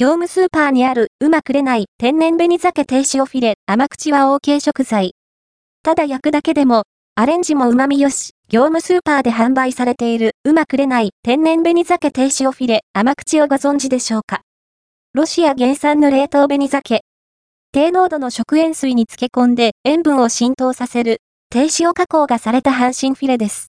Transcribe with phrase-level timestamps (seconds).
[0.00, 5.12] 業務スーパーにあるうまくれない天然紅鮭低塩フィレ甘口は OK 食材。
[5.82, 6.84] ただ焼くだけでも、
[7.16, 14.40] アレンジも旨味よし、業務スーパーで販売されているうまくれない天然紅鮭低塩フィレ甘口をご存知でしょうか？
[15.12, 17.02] ロシア原産の冷凍紅鮭。
[17.70, 21.18] 低濃度の食塩水に漬け込んで塩分を浸透させる
[21.50, 23.70] 低塩加工がされた半身フィレです。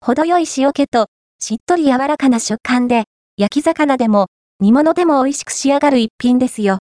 [0.00, 1.06] 程よい塩気と
[1.38, 3.04] しっとり柔らかな食感で
[3.36, 4.26] 焼き魚でも
[4.62, 6.78] 煮物でも美味しく仕上がる一品ですよ。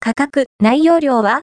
[0.00, 1.42] 価格、内容量は？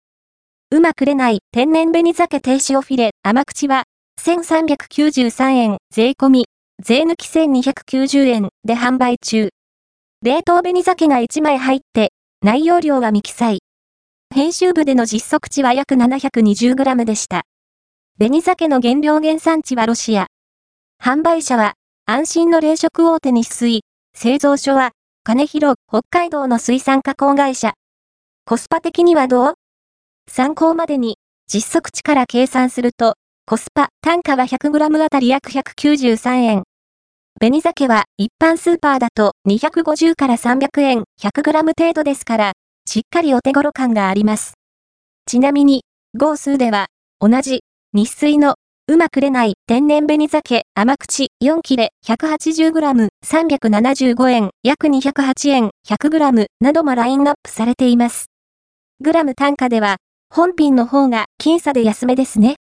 [0.72, 3.84] うまくれない天然紅鮭低塩フィレ甘口は
[4.20, 6.46] ？1393円税込み、
[6.84, 9.50] 税抜き1290円で販売中。
[10.24, 13.60] 冷凍紅鮭が1枚入って、内容量は未記載。
[14.34, 17.44] 編集部での実測値は約 720g でした。
[18.18, 20.26] 紅鮭の原料原産地はロシア。
[21.00, 21.76] 販売者は、
[22.08, 23.82] 安心の冷食大手日水。
[24.16, 24.94] 製造所は、
[25.30, 27.74] 金広、北海道の水産加工会社。
[28.46, 29.54] コスパ的にはどう？
[30.28, 33.14] 参考までに、実測値から計算すると、
[33.46, 36.64] コスパ、単価は 100g あたり約193円。
[37.40, 42.54] 紅鮭は一般スーパーだと250から300円、100g 程度ですから、
[42.88, 44.56] しっかりお手頃感があります。
[45.28, 45.84] ちなみに、
[46.18, 46.88] 号数では、
[47.20, 47.60] 同じ、
[47.94, 48.56] 日水の
[48.90, 58.32] うまくれない天然紅鮭甘口4切れ 180g 375円約208円 100g などもラインナップされています。
[59.00, 59.98] グラム単価では
[60.34, 62.56] 本品の方が僅差で安めですね。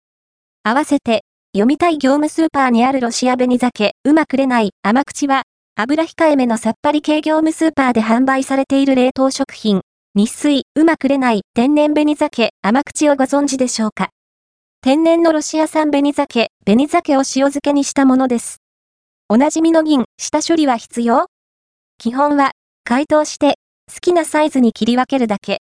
[0.63, 1.21] 合わせて
[1.53, 5.43] 読みたい業務スーパーにあるロシア紅鮭うまくれない甘口は
[5.75, 9.81] 油控えめのさっぱり系業務スーパーで販売されている冷凍食品
[10.15, 14.09] 日水うまくれない天然紅鮭甘口をご存知でしょうか？
[14.86, 18.61] 天然のロシア産紅鮭、紅鮭を塩漬けにしたものです。
[19.30, 21.25] おなじみの銀、下処理は必要？
[21.97, 22.52] 基本は、
[22.83, 23.56] 解凍して、
[23.91, 25.63] 好きなサイズに切り分けるだけ。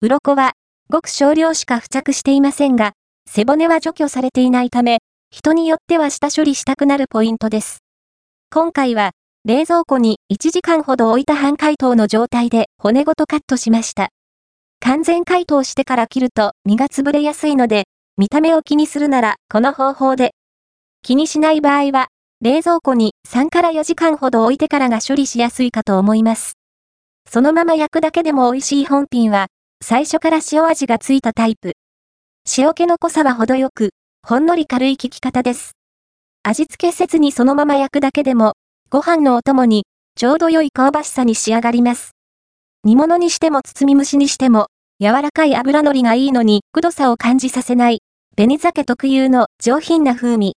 [0.00, 0.52] 鱗は、
[0.88, 2.92] ごく少量しか付着していませんが、
[3.30, 7.80] 背骨は除去されていないため、人によっては下処理したくなるポイントです。
[8.50, 9.10] 今回は、
[9.44, 14.08] 冷蔵庫に1時間ほど置いた半解凍の状態で骨ごとカットしました。
[14.80, 17.84] 完全解凍してから切ると身が潰れやすいので、
[18.18, 20.32] 見た目を気にするなら、この方法で。
[21.02, 22.08] 気にしない場合は、
[22.40, 26.54] 冷蔵庫に3から4時間ほど置いてからが処理しやすいかと思います。
[27.30, 29.48] そのまま焼くだけでも美味しい本品は、
[29.84, 31.74] 最初から塩味がついたタイプ。
[32.56, 33.90] 塩気の濃さは程よく、
[34.26, 35.72] ほんのり軽い効き方です。
[36.42, 38.54] 味付けせずにそのまま焼くだけでも、
[38.88, 39.84] ご飯のお供に、
[40.14, 42.12] ちょうど良い香ばしさに仕上がります。
[42.82, 44.68] 煮物にしても包み蒸しにしても、
[44.98, 48.00] 柔らかい油のりがいいのに、くどさを感じさせない、
[48.34, 50.54] 紅鮭特有の上品な風味。